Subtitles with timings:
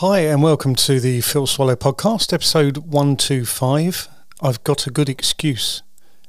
[0.00, 4.08] Hi, and welcome to the Phil Swallow podcast, episode 125.
[4.42, 5.82] I've got a good excuse.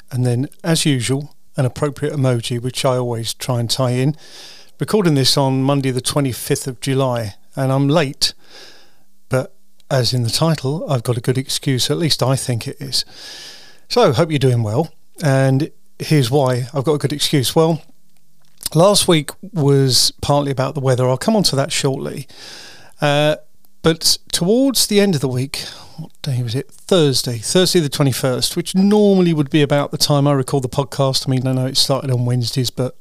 [0.10, 4.16] And then, as usual, an appropriate emoji, which I always try and tie in.
[4.80, 8.34] Recording this on Monday, the 25th of July, and I'm late,
[9.28, 9.54] but
[9.92, 13.04] as in the title, I've got a good excuse, at least I think it is.
[13.90, 14.94] So, hope you're doing well.
[15.22, 17.54] And here's why I've got a good excuse.
[17.54, 17.82] Well,
[18.74, 21.06] last week was partly about the weather.
[21.10, 22.30] I'll come on to that shortly.
[23.02, 23.36] Uh,
[23.82, 25.60] but towards the end of the week,
[25.98, 26.70] what day was it?
[26.70, 31.28] Thursday, Thursday the 21st, which normally would be about the time I record the podcast.
[31.28, 32.96] I mean, I know it started on Wednesdays, but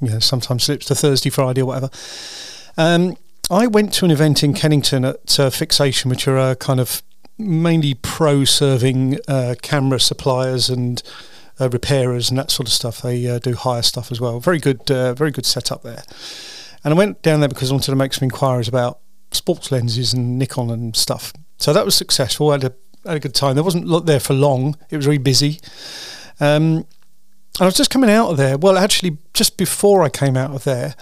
[0.00, 1.90] you know, sometimes slips to Thursday, Friday, or whatever.
[2.76, 3.16] Um,
[3.50, 7.02] I went to an event in Kennington at uh, Fixation, which are a kind of
[7.38, 11.02] mainly pro serving uh, camera suppliers and
[11.60, 13.02] uh, repairers and that sort of stuff.
[13.02, 14.40] They uh, do hire stuff as well.
[14.40, 16.02] Very good, uh, very good setup there.
[16.84, 18.98] And I went down there because I wanted to make some inquiries about
[19.34, 21.32] sports lenses and Nikon and stuff.
[21.58, 22.50] So that was successful.
[22.50, 22.72] I had a,
[23.06, 23.54] had a good time.
[23.54, 24.76] There wasn't there for long.
[24.90, 25.60] It was very busy.
[26.40, 26.86] Um,
[27.60, 28.56] I was just coming out of there.
[28.56, 30.94] Well, actually, just before I came out of there,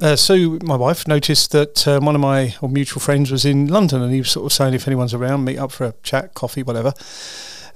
[0.00, 4.02] uh, Sue, my wife, noticed that uh, one of my mutual friends was in London,
[4.02, 6.62] and he was sort of saying if anyone's around, meet up for a chat, coffee,
[6.62, 6.92] whatever.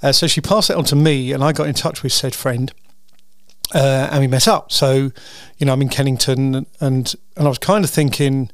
[0.02, 2.34] Uh, so she passed it on to me, and I got in touch with said
[2.34, 2.72] friend,
[3.74, 4.72] uh, and we met up.
[4.72, 5.12] So,
[5.58, 8.50] you know, I'm in Kennington, and and, and I was kind of thinking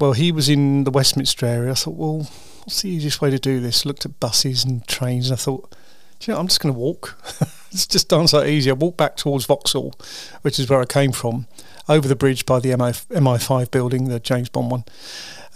[0.00, 1.72] well, he was in the Westminster area.
[1.72, 2.28] I thought, well,
[2.64, 3.84] what's the easiest way to do this?
[3.84, 5.74] Looked at buses and trains, and I thought,
[6.22, 7.18] you know, I'm just going to walk.
[7.70, 8.70] it's just done so easy.
[8.70, 9.94] I walked back towards Vauxhall,
[10.42, 11.46] which is where I came from,
[11.88, 14.84] over the bridge by the MI, MI5 building, the James Bond one,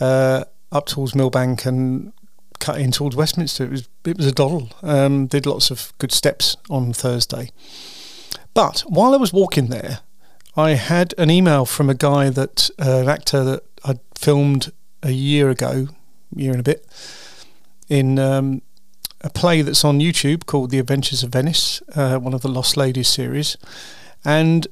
[0.00, 2.12] uh, up towards Millbank and
[2.60, 3.64] cut in towards Westminster.
[3.64, 4.70] It was it was a doddle.
[4.82, 7.50] Um, did lots of good steps on Thursday.
[8.54, 10.00] But while I was walking there,
[10.56, 15.10] I had an email from a guy that uh, an actor that I filmed a
[15.10, 15.88] year ago,
[16.34, 16.86] year and a bit,
[17.88, 18.62] in um,
[19.20, 22.76] a play that's on YouTube called The Adventures of Venice, uh, one of the Lost
[22.76, 23.56] Ladies series,
[24.24, 24.66] and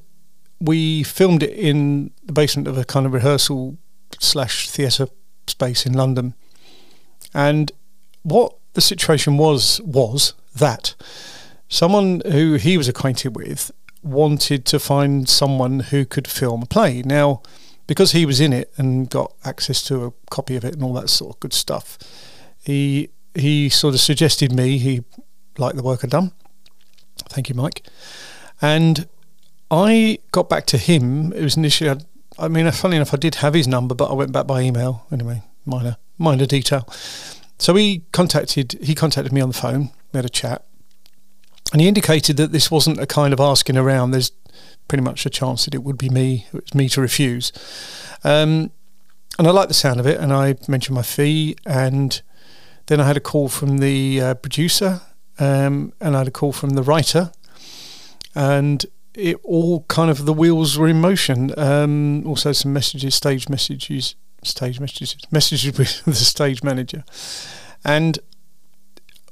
[0.59, 3.77] we filmed it in the basement of a kind of rehearsal
[4.19, 5.07] slash theatre
[5.47, 6.33] space in London.
[7.33, 7.71] And
[8.23, 10.95] what the situation was was that
[11.67, 13.71] someone who he was acquainted with
[14.01, 17.01] wanted to find someone who could film a play.
[17.03, 17.41] Now,
[17.87, 20.93] because he was in it and got access to a copy of it and all
[20.93, 21.97] that sort of good stuff,
[22.63, 24.77] he he sort of suggested me.
[24.77, 25.03] He
[25.57, 26.31] liked the work I'd done.
[27.29, 27.83] Thank you, Mike.
[28.61, 29.07] And
[29.71, 31.33] I got back to him.
[31.33, 31.99] It was initially,
[32.37, 34.61] I mean, uh, funny enough, I did have his number, but I went back by
[34.61, 35.05] email.
[35.11, 36.87] Anyway, minor minor detail.
[37.57, 39.91] So he contacted he contacted me on the phone.
[40.11, 40.65] We had a chat,
[41.71, 44.11] and he indicated that this wasn't a kind of asking around.
[44.11, 44.31] There's
[44.87, 47.51] pretty much a chance that it would be me, it was me to refuse.
[48.23, 48.71] Um,
[49.37, 52.21] and I liked the sound of it, and I mentioned my fee, and
[52.87, 55.01] then I had a call from the uh, producer,
[55.39, 57.31] um, and I had a call from the writer,
[58.35, 61.51] and it all kind of the wheels were in motion.
[61.57, 67.03] Um, also, some messages, stage messages, stage messages, messages with the stage manager,
[67.83, 68.19] and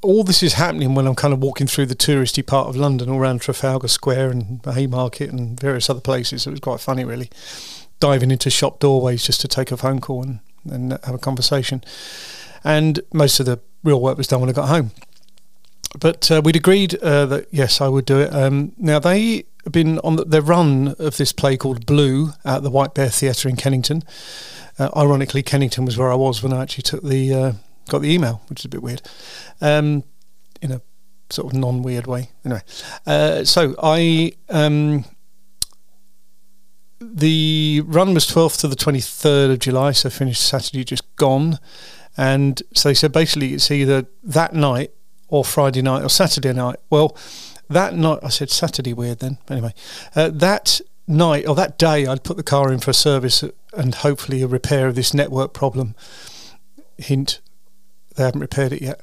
[0.01, 3.09] all this is happening when I'm kind of walking through the touristy part of London,
[3.09, 6.47] all around Trafalgar Square and Haymarket and various other places.
[6.47, 7.29] It was quite funny, really,
[7.99, 11.83] diving into shop doorways just to take a phone call and, and have a conversation.
[12.63, 14.91] And most of the real work was done when I got home.
[15.99, 18.33] But uh, we'd agreed uh, that yes, I would do it.
[18.33, 22.63] Um, now they have been on the, their run of this play called Blue at
[22.63, 24.03] the White Bear Theatre in Kennington.
[24.79, 27.51] Uh, ironically, Kennington was where I was when I actually took the uh,
[27.91, 29.01] got the email, which is a bit weird,
[29.59, 30.03] um,
[30.61, 30.81] in a
[31.29, 32.29] sort of non-weird way.
[32.45, 32.61] Anyway,
[33.05, 35.05] uh, so I um,
[36.99, 41.59] the run was 12th to the 23rd of July, so finished Saturday, just gone,
[42.17, 44.91] and so they said basically it's either that night
[45.27, 46.77] or Friday night or Saturday night.
[46.89, 47.17] Well,
[47.69, 49.37] that night I said Saturday weird then.
[49.49, 49.73] Anyway,
[50.15, 53.95] uh, that night or that day I'd put the car in for a service and
[53.95, 55.95] hopefully a repair of this network problem.
[56.97, 57.39] Hint
[58.15, 59.01] they haven't repaired it yet.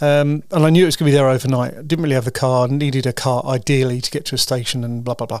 [0.00, 1.88] Um, and I knew it was going to be there overnight.
[1.88, 5.04] Didn't really have the car, needed a car ideally to get to a station and
[5.04, 5.40] blah, blah, blah.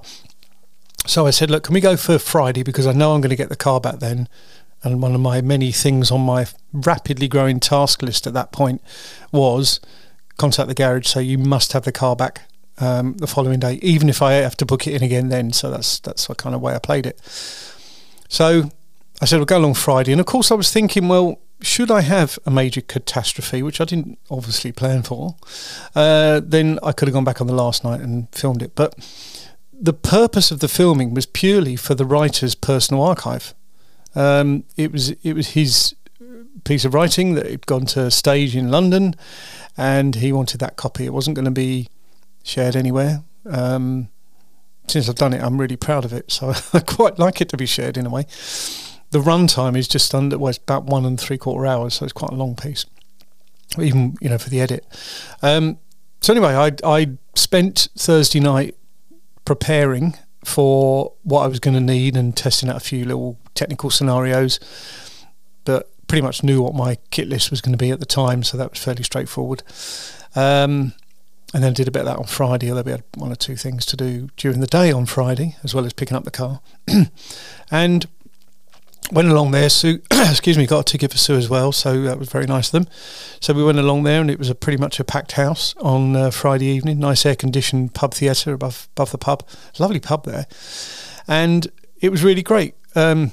[1.06, 2.62] So I said, look, can we go for Friday?
[2.62, 4.28] Because I know I'm going to get the car back then.
[4.82, 8.82] And one of my many things on my rapidly growing task list at that point
[9.32, 9.80] was
[10.36, 12.42] contact the garage, So you must have the car back
[12.78, 15.52] um, the following day, even if I have to book it in again then.
[15.52, 17.20] So that's that's the kind of way I played it.
[18.28, 18.70] So
[19.20, 20.12] I said, we'll go along Friday.
[20.12, 23.84] And of course, I was thinking, well, should I have a major catastrophe, which I
[23.84, 25.36] didn't obviously plan for,
[25.94, 28.74] uh, then I could have gone back on the last night and filmed it.
[28.74, 28.94] But
[29.72, 33.54] the purpose of the filming was purely for the writer's personal archive.
[34.14, 35.94] Um, it was it was his
[36.64, 39.14] piece of writing that had gone to stage in London,
[39.76, 41.04] and he wanted that copy.
[41.04, 41.88] It wasn't going to be
[42.42, 43.22] shared anywhere.
[43.44, 44.08] Um,
[44.88, 46.30] since I've done it, I'm really proud of it.
[46.30, 48.26] So I quite like it to be shared in a way.
[49.10, 52.12] The runtime is just under, well, it's about one and three quarter hours, so it's
[52.12, 52.86] quite a long piece,
[53.78, 54.84] even you know for the edit.
[55.42, 55.78] Um,
[56.20, 58.76] so anyway, I I spent Thursday night
[59.44, 60.14] preparing
[60.44, 64.60] for what I was going to need and testing out a few little technical scenarios,
[65.64, 68.42] but pretty much knew what my kit list was going to be at the time,
[68.42, 69.62] so that was fairly straightforward.
[70.34, 70.92] Um,
[71.54, 73.56] and then did a bit of that on Friday, although we had one or two
[73.56, 76.60] things to do during the day on Friday, as well as picking up the car.
[77.70, 78.06] and
[79.12, 79.68] went along there.
[79.68, 82.68] Sue, excuse me, got a ticket for Sue as well, so that was very nice
[82.68, 82.92] of them.
[83.40, 86.16] So we went along there, and it was a pretty much a packed house on
[86.16, 86.98] uh, Friday evening.
[86.98, 89.46] Nice air conditioned pub theatre above above the pub,
[89.78, 90.46] lovely pub there,
[91.28, 91.68] and
[92.00, 92.74] it was really great.
[92.94, 93.32] Um,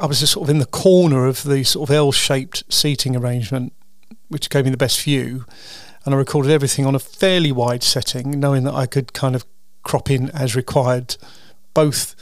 [0.00, 3.14] I was just sort of in the corner of the sort of L shaped seating
[3.14, 3.72] arrangement,
[4.28, 5.44] which gave me the best view,
[6.04, 9.44] and I recorded everything on a fairly wide setting, knowing that I could kind of
[9.82, 11.16] crop in as required,
[11.74, 12.14] both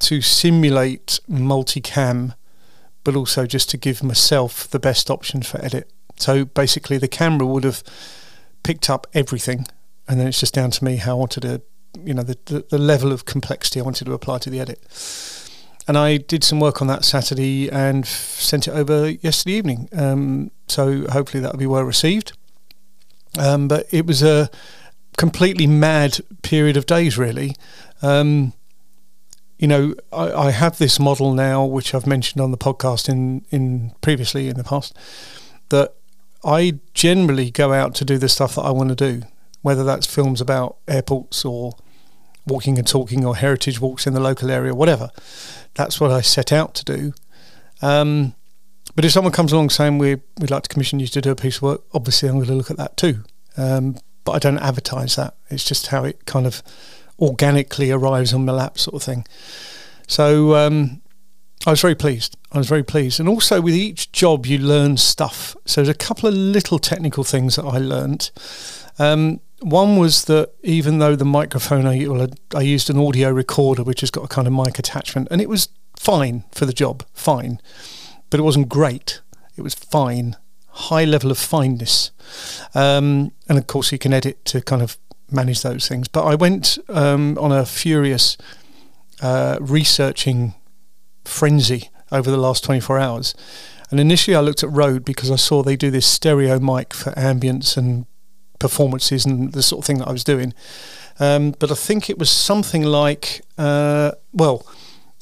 [0.00, 2.34] to simulate multicam,
[3.04, 5.90] but also just to give myself the best options for edit.
[6.16, 7.82] So basically, the camera would have
[8.62, 9.66] picked up everything,
[10.08, 11.62] and then it's just down to me how I wanted to,
[12.04, 14.80] you know, the, the, the level of complexity I wanted to apply to the edit.
[15.88, 19.88] And I did some work on that Saturday and sent it over yesterday evening.
[19.92, 22.32] Um, so hopefully that'll be well received.
[23.38, 24.50] Um, but it was a
[25.16, 27.56] completely mad period of days, really.
[28.02, 28.52] Um,
[29.60, 33.44] you know, I, I, have this model now, which I've mentioned on the podcast in,
[33.50, 34.96] in previously in the past,
[35.68, 35.94] that
[36.42, 39.26] I generally go out to do the stuff that I want to do,
[39.60, 41.74] whether that's films about airports or
[42.46, 45.10] walking and talking or heritage walks in the local area, whatever.
[45.74, 47.12] That's what I set out to do.
[47.82, 48.34] Um,
[48.96, 51.36] but if someone comes along saying we we'd like to commission you to do a
[51.36, 53.24] piece of work, obviously I'm going to look at that too.
[53.58, 55.34] Um, but I don't advertise that.
[55.50, 56.62] It's just how it kind of
[57.20, 59.26] organically arrives on my lap, sort of thing.
[60.06, 61.02] So um,
[61.66, 62.36] I was very pleased.
[62.52, 65.56] I was very pleased, and also with each job you learn stuff.
[65.66, 68.30] So there's a couple of little technical things that I learned.
[68.98, 73.82] Um, one was that even though the microphone I, well, I used an audio recorder
[73.82, 77.04] which has got a kind of mic attachment, and it was fine for the job,
[77.12, 77.60] fine,
[78.30, 79.20] but it wasn't great.
[79.56, 80.36] It was fine,
[80.68, 82.10] high level of fineness,
[82.74, 84.96] um, and of course you can edit to kind of
[85.32, 86.08] manage those things.
[86.08, 88.36] But I went um, on a furious
[89.20, 90.54] uh, researching
[91.24, 93.34] frenzy over the last 24 hours.
[93.90, 97.10] And initially, I looked at Rode because I saw they do this stereo mic for
[97.12, 98.06] ambience and
[98.58, 100.54] performances and the sort of thing that I was doing.
[101.18, 104.64] Um, but I think it was something like, uh, well,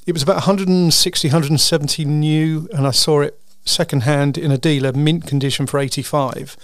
[0.07, 5.27] it was about 160, 170 new, and I saw it secondhand in a dealer, mint
[5.27, 6.57] condition for 85.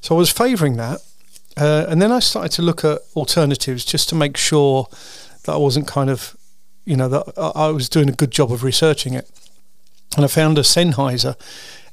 [0.00, 1.00] So I was favouring that.
[1.56, 4.88] Uh, and then I started to look at alternatives just to make sure
[5.44, 6.36] that I wasn't kind of,
[6.84, 9.30] you know, that I was doing a good job of researching it.
[10.16, 11.36] And I found a Sennheiser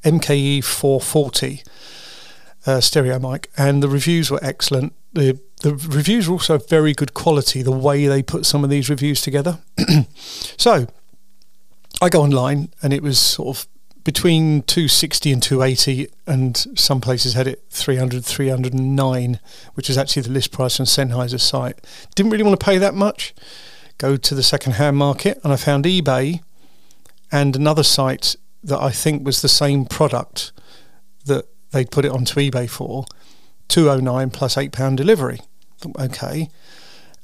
[0.04, 1.63] MKE 440
[2.65, 4.94] uh, stereo mic, and the reviews were excellent.
[5.13, 7.62] The the reviews were also very good quality.
[7.62, 9.60] The way they put some of these reviews together.
[10.57, 10.88] so
[12.01, 13.68] I go online, and it was sort of
[14.03, 19.39] between 260 and 280 and some places had it 300 309
[19.75, 21.79] which is actually the list price on Sennheiser's site.
[22.15, 23.33] Didn't really want to pay that much.
[23.98, 26.41] Go to the second hand market and I found eBay
[27.31, 30.51] and another site that I think was the same product
[31.25, 33.05] that they'd put it onto eBay for
[33.69, 35.39] 209 plus 8 pound delivery.
[36.00, 36.50] Okay.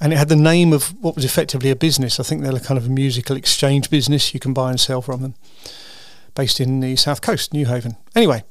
[0.01, 2.21] And it had the name of what was effectively a business.
[2.21, 4.33] I think they're kind of a musical exchange business.
[4.33, 5.35] You can buy and sell from them
[6.39, 7.97] based in the south coast, Newhaven.
[8.15, 8.45] Anyway,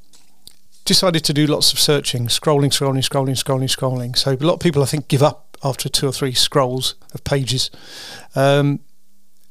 [0.85, 4.15] decided to do lots of searching, scrolling, scrolling, scrolling, scrolling, scrolling.
[4.15, 7.25] So a lot of people, I think, give up after two or three scrolls of
[7.25, 7.71] pages.
[8.35, 8.81] Um,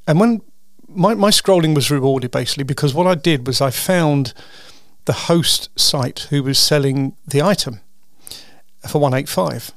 [0.08, 0.42] and when
[0.88, 4.36] my, my scrolling was rewarded basically because what I did was I found
[5.06, 7.80] the host site who was selling the item
[8.88, 9.72] for 185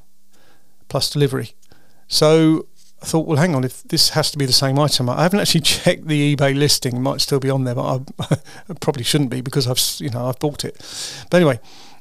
[0.88, 1.54] plus delivery.
[2.08, 2.66] So
[3.02, 5.40] I thought, well, hang on, if this has to be the same item, I haven't
[5.40, 6.96] actually checked the eBay listing.
[6.96, 8.36] It might still be on there, but I,
[8.80, 10.76] probably shouldn't be because I've, you know, I've bought it.
[11.30, 11.60] But anyway,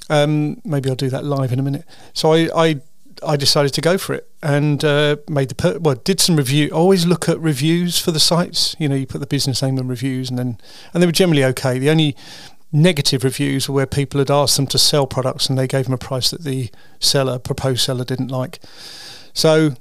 [0.10, 1.86] um, maybe I'll do that live in a minute.
[2.14, 2.82] So I, I,
[3.26, 6.70] I decided to go for it and uh, made the per- well, did some review.
[6.72, 8.76] always look at reviews for the sites.
[8.80, 10.58] You know, you put the business name and reviews, and then
[10.94, 11.80] and they were generally okay.
[11.80, 12.16] The only
[12.72, 15.94] negative reviews were where people had asked them to sell products and they gave them
[15.94, 18.60] a price that the seller, proposed seller, didn't like.
[19.34, 19.76] So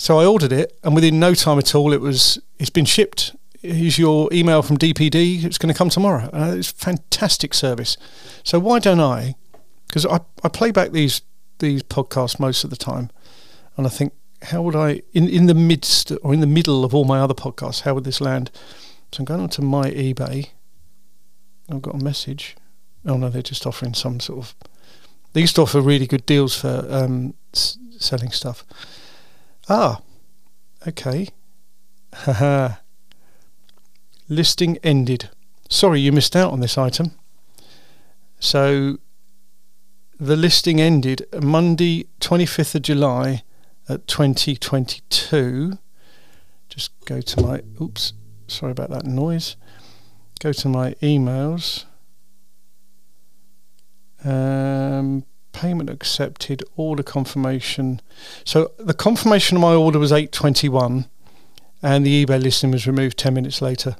[0.00, 3.34] so I ordered it, and within no time at all, it was it's been shipped
[3.62, 5.44] here's your email from DPD.
[5.44, 6.30] It's going to come tomorrow.
[6.32, 7.96] Uh, it's fantastic service.
[8.42, 9.34] So why don't I?
[9.86, 11.22] Because I, I play back these
[11.58, 13.10] these podcasts most of the time,
[13.76, 16.94] and I think how would I in in the midst or in the middle of
[16.94, 17.82] all my other podcasts?
[17.82, 18.50] How would this land?
[19.12, 20.50] So I'm going on to my eBay.
[21.70, 22.56] I've got a message.
[23.04, 24.54] Oh no, they're just offering some sort of.
[25.32, 28.64] They used to offer really good deals for um, s- selling stuff.
[29.72, 30.00] Ah,
[30.84, 31.28] okay.
[32.12, 32.78] Haha.
[34.28, 35.30] Listing ended.
[35.68, 37.12] Sorry, you missed out on this item.
[38.40, 38.98] So,
[40.18, 43.44] the listing ended Monday, 25th of July
[43.88, 45.78] at 2022.
[46.68, 47.62] Just go to my.
[47.80, 48.12] Oops,
[48.48, 49.56] sorry about that noise.
[50.40, 51.84] Go to my emails.
[54.24, 56.62] Um, payment accepted.
[56.76, 58.00] Order confirmation.
[58.44, 61.06] So the confirmation of my order was 821,
[61.82, 63.96] and the eBay listing was removed 10 minutes later.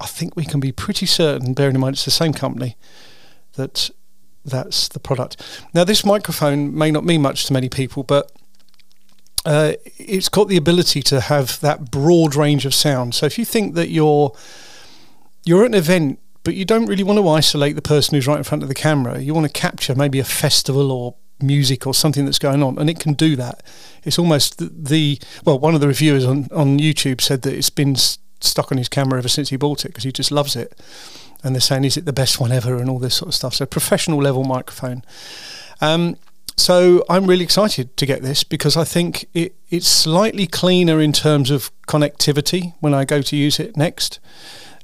[0.00, 2.76] I think we can be pretty certain, bearing in mind it's the same company,
[3.54, 3.90] that
[4.44, 5.40] that's the product.
[5.72, 8.32] Now, this microphone may not mean much to many people, but
[9.44, 13.14] uh, it's got the ability to have that broad range of sound.
[13.14, 14.34] So if you think that you're
[15.44, 18.38] you're at an event, but you don't really want to isolate the person who's right
[18.38, 21.94] in front of the camera, you want to capture maybe a festival or music or
[21.94, 23.62] something that's going on, and it can do that.
[24.04, 27.70] It's almost the, the well, one of the reviewers on on YouTube said that it's
[27.70, 30.78] been stuck on his camera ever since he bought it because he just loves it.
[31.44, 33.54] And they're saying, is it the best one ever, and all this sort of stuff.
[33.54, 35.02] So professional level microphone.
[35.80, 36.16] Um,
[36.56, 41.12] so I'm really excited to get this because I think it, it's slightly cleaner in
[41.12, 44.20] terms of connectivity when I go to use it next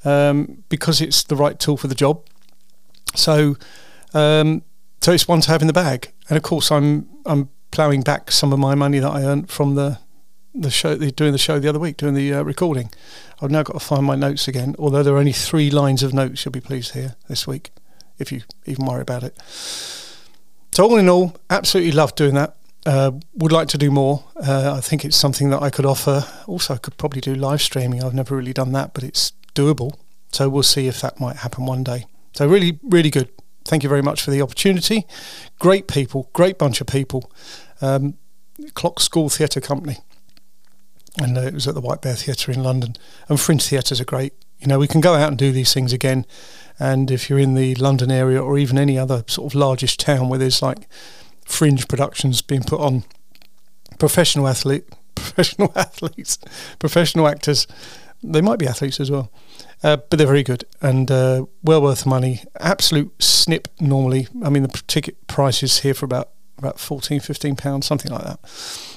[0.04, 2.24] um, because it's the right tool for the job.
[3.14, 3.56] So
[4.14, 4.62] um,
[5.00, 6.12] so it's one to have in the bag.
[6.28, 9.74] And of course I'm I'm ploughing back some of my money that I earned from
[9.74, 9.98] the
[10.54, 12.90] the show doing the show the other week doing the uh, recording.
[13.40, 14.74] I've now got to find my notes again.
[14.78, 17.70] Although there are only three lines of notes, you'll be pleased here this week
[18.18, 19.38] if you even worry about it.
[20.72, 22.56] So all in all, absolutely love doing that.
[22.86, 24.24] Uh, would like to do more.
[24.36, 26.24] Uh, I think it's something that I could offer.
[26.46, 28.02] Also, I could probably do live streaming.
[28.02, 29.94] I've never really done that, but it's doable.
[30.32, 32.06] So we'll see if that might happen one day.
[32.34, 33.30] So really, really good.
[33.64, 35.06] Thank you very much for the opportunity.
[35.58, 37.30] Great people, great bunch of people.
[37.80, 38.14] Um,
[38.74, 39.98] Clock School Theatre Company,
[41.20, 42.96] and uh, it was at the White Bear Theatre in London.
[43.28, 44.32] And Fringe Theatres are great.
[44.58, 46.26] You know, we can go out and do these things again.
[46.78, 50.28] And if you're in the London area or even any other sort of largish town
[50.28, 50.88] where there's like
[51.44, 53.04] fringe productions being put on,
[53.98, 56.38] professional athlete, professional athletes,
[56.78, 57.66] professional actors,
[58.22, 59.30] they might be athletes as well,
[59.82, 62.42] uh, but they're very good and uh, well worth the money.
[62.60, 64.26] Absolute snip normally.
[64.42, 68.24] I mean, the ticket price is here for about about 14, 15 pounds, something like
[68.24, 68.40] that.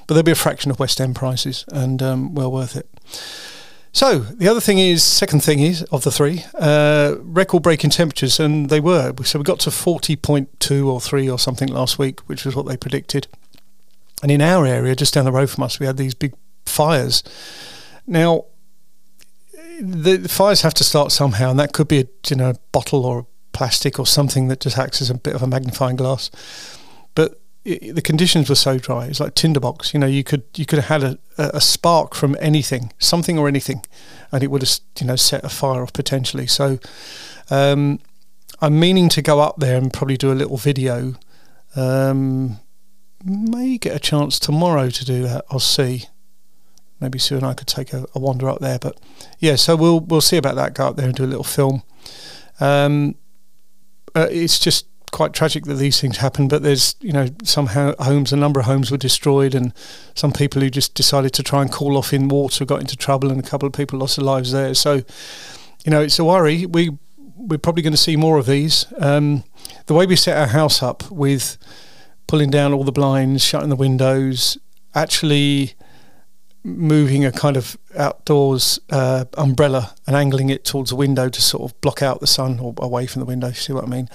[0.07, 2.89] But there'll be a fraction of West End prices and um, well worth it.
[3.93, 8.69] So the other thing is, second thing is of the three, uh, record-breaking temperatures, and
[8.69, 9.13] they were.
[9.23, 12.55] So we got to forty point two or three or something last week, which was
[12.55, 13.27] what they predicted.
[14.23, 16.33] And in our area, just down the road from us, we had these big
[16.65, 17.21] fires.
[18.07, 18.45] Now,
[19.81, 23.25] the, fires have to start somehow, and that could be a you know bottle or
[23.51, 26.31] plastic or something that just acts as a bit of a magnifying glass.
[27.15, 29.07] But it, the conditions were so dry.
[29.07, 29.93] It's like tinderbox.
[29.93, 33.47] You know, you could you could have had a, a spark from anything, something or
[33.47, 33.83] anything,
[34.31, 36.47] and it would have you know set a fire off potentially.
[36.47, 36.79] So
[37.49, 37.99] um,
[38.61, 41.15] I'm meaning to go up there and probably do a little video.
[41.75, 42.59] Um,
[43.23, 45.45] may get a chance tomorrow to do that.
[45.49, 46.05] I'll see.
[47.01, 48.79] Maybe Sue and I could take a, a wander up there.
[48.79, 48.99] But
[49.39, 50.75] yeah, so we'll we'll see about that.
[50.75, 51.83] Go up there and do a little film.
[52.59, 53.15] Um,
[54.15, 58.31] uh, it's just quite tragic that these things happen, but there's you know some homes,
[58.31, 59.73] a number of homes were destroyed, and
[60.15, 63.31] some people who just decided to try and cool off in water got into trouble,
[63.31, 64.73] and a couple of people lost their lives there.
[64.73, 65.01] So,
[65.83, 66.65] you know, it's a worry.
[66.65, 66.97] We
[67.35, 68.85] we're probably going to see more of these.
[68.99, 69.43] Um,
[69.87, 71.57] the way we set our house up with
[72.27, 74.57] pulling down all the blinds, shutting the windows,
[74.93, 75.73] actually
[76.63, 81.63] moving a kind of outdoors uh, umbrella and angling it towards the window to sort
[81.63, 83.51] of block out the sun or away from the window.
[83.51, 84.09] See what I mean?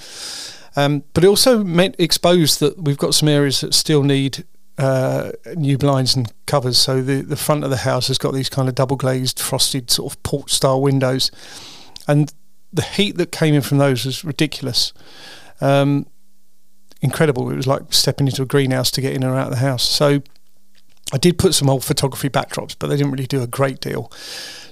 [0.76, 4.44] Um, but it also meant exposed that we've got some areas that still need
[4.78, 6.78] uh, new blinds and covers.
[6.78, 9.90] So the, the front of the house has got these kind of double glazed, frosted
[9.90, 11.30] sort of porch style windows,
[12.06, 12.32] and
[12.72, 14.92] the heat that came in from those was ridiculous.
[15.60, 16.06] Um,
[17.00, 17.50] incredible.
[17.50, 19.88] It was like stepping into a greenhouse to get in and out of the house.
[19.88, 20.22] So
[21.12, 24.10] I did put some old photography backdrops, but they didn't really do a great deal.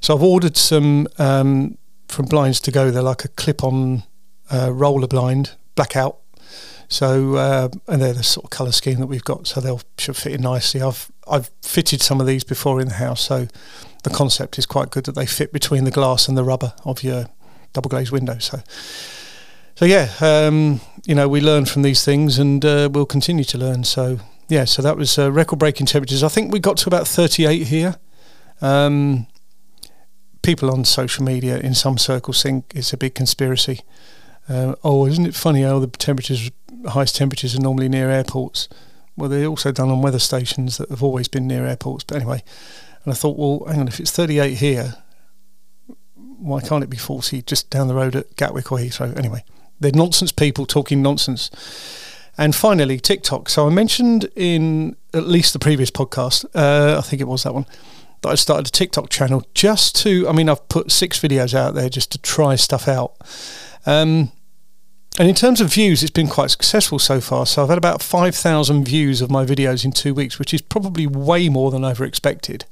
[0.01, 2.91] So I've ordered some um, from Blinds to Go.
[2.91, 4.03] They're like a clip-on
[4.51, 6.19] uh, roller blind blackout.
[6.89, 10.17] So uh, and they're the sort of colour scheme that we've got, so they'll should
[10.17, 10.83] fit in nicely.
[10.83, 13.49] I've I've fitted some of these before in the house, so
[14.03, 17.03] the concept is quite good that they fit between the glass and the rubber of
[17.03, 17.27] your
[17.73, 18.39] double glazed window.
[18.39, 18.61] So
[19.75, 23.59] so yeah, um, you know we learn from these things, and uh, we'll continue to
[23.59, 23.85] learn.
[23.85, 24.21] So
[24.55, 26.23] yeah, so that was uh, record breaking temperatures.
[26.23, 27.97] I think we got to about 38 here.
[28.61, 29.27] Um,
[30.43, 33.81] people on social media in some circles think it's a big conspiracy.
[34.49, 36.53] Uh, oh, isn't it funny how the temperatures,
[36.87, 38.69] highest temperatures, are normally near airports?
[39.17, 42.05] Well, they're also done on weather stations that have always been near airports.
[42.05, 42.45] But anyway,
[43.03, 44.95] and I thought, well, hang on, if it's 38 here,
[46.15, 49.17] why can't it be 40 just down the road at Gatwick or Heathrow?
[49.19, 49.45] Anyway,
[49.81, 51.51] they're nonsense people talking nonsense.
[52.37, 53.49] And finally, TikTok.
[53.49, 57.55] So I mentioned in at least the previous podcast, uh, I think it was that
[57.55, 57.67] one,
[58.23, 61.75] that I started a TikTok channel just to, I mean, I've put six videos out
[61.75, 63.15] there just to try stuff out.
[63.87, 64.33] Um,
[65.17, 67.47] and in terms of views, it's been quite successful so far.
[67.47, 71.07] So I've had about 5,000 views of my videos in two weeks, which is probably
[71.07, 72.65] way more than I ever expected.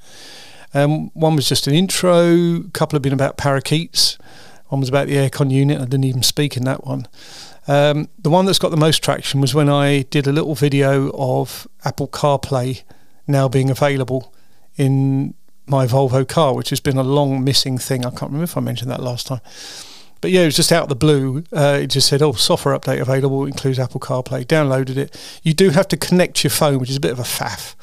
[0.74, 4.18] Um, one was just an intro, a couple have been about parakeets,
[4.72, 5.76] one was about the aircon unit.
[5.78, 7.06] I didn't even speak in that one.
[7.68, 11.10] Um, the one that's got the most traction was when I did a little video
[11.14, 12.82] of Apple CarPlay
[13.26, 14.34] now being available
[14.76, 15.34] in
[15.66, 18.06] my Volvo car, which has been a long missing thing.
[18.06, 19.42] I can't remember if I mentioned that last time.
[20.22, 21.44] But yeah, it was just out of the blue.
[21.52, 25.38] Uh, it just said, "Oh, software update available includes Apple CarPlay." Downloaded it.
[25.42, 27.74] You do have to connect your phone, which is a bit of a faff,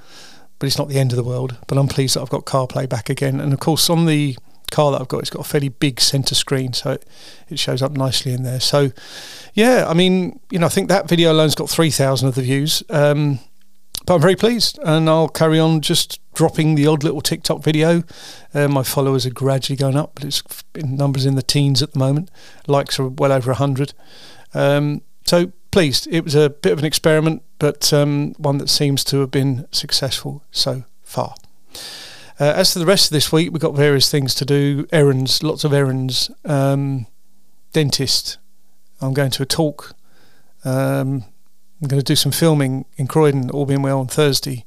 [0.58, 1.56] but it's not the end of the world.
[1.68, 3.40] But I'm pleased that I've got CarPlay back again.
[3.40, 4.38] And of course, on the
[4.70, 7.06] car that I've got, it's got a fairly big centre screen, so it,
[7.50, 8.60] it shows up nicely in there.
[8.60, 8.92] So,
[9.54, 12.42] yeah, I mean, you know, I think that video alone's got three thousand of the
[12.42, 12.84] views.
[12.90, 13.40] Um,
[14.06, 18.04] but I'm very pleased, and I'll carry on just dropping the odd little TikTok video.
[18.54, 20.42] Uh, my followers are gradually going up, but it's
[20.74, 22.32] in numbers in the teens at the moment.
[22.66, 23.94] Likes are well over hundred.
[24.54, 26.08] Um, so pleased.
[26.10, 29.68] It was a bit of an experiment, but um, one that seems to have been
[29.72, 31.36] successful so far.
[32.40, 35.44] Uh, as to the rest of this week, we've got various things to do, errands,
[35.44, 36.32] lots of errands.
[36.46, 37.06] Um,
[37.72, 38.38] dentist.
[39.02, 39.96] I'm going to a talk.
[40.66, 41.24] Um,
[41.82, 44.66] I'm going to do some filming in Croydon, all being well, on Thursday.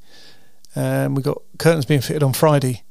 [0.75, 2.83] Um, we've got curtains being fitted on Friday.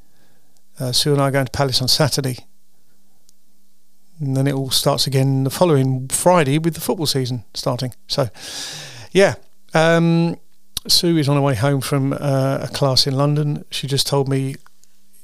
[0.79, 2.45] Uh, Sue and I are going to Palace on Saturday.
[4.19, 7.93] And then it all starts again the following Friday with the football season starting.
[8.07, 8.29] So,
[9.11, 9.35] yeah.
[9.73, 10.37] Um,
[10.87, 13.65] Sue is on her way home from uh, a class in London.
[13.71, 14.55] She just told me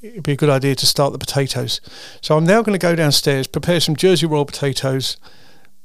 [0.02, 1.80] it'd be a good idea to start the potatoes.
[2.20, 5.16] So I'm now going to go downstairs, prepare some Jersey Royal potatoes,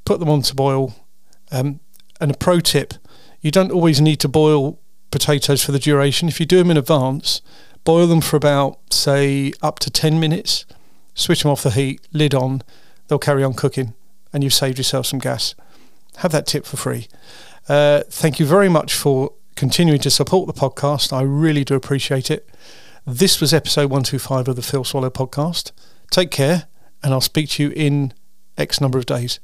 [0.06, 0.96] put them on to boil.
[1.52, 1.80] Um,
[2.20, 2.96] and a pro tip
[3.44, 4.80] you don't always need to boil
[5.12, 6.30] potatoes for the duration.
[6.30, 7.42] If you do them in advance,
[7.84, 10.66] boil them for about, say, up to 10 minutes,
[11.14, 12.64] switch them off the heat, lid on,
[13.08, 13.94] they'll carry on cooking,
[14.32, 15.56] and you've saved yourself some gas.
[16.18, 17.10] Have that tip for free.
[17.68, 21.12] Uh, thank you very much for continuing to support the podcast.
[21.12, 22.50] I really do appreciate it.
[23.06, 25.74] This was episode 125 of the Phil Swallow podcast.
[26.10, 26.68] Take care,
[27.04, 28.14] and I'll speak to you in
[28.58, 29.42] X number of days.